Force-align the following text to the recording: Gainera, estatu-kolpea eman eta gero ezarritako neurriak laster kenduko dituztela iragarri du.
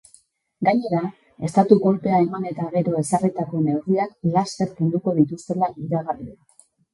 Gainera, 0.67 1.01
estatu-kolpea 1.49 2.21
eman 2.23 2.47
eta 2.51 2.65
gero 2.71 2.95
ezarritako 3.01 3.61
neurriak 3.67 4.17
laster 4.39 4.73
kenduko 4.81 5.15
dituztela 5.21 5.71
iragarri 5.85 6.25
du. 6.25 6.35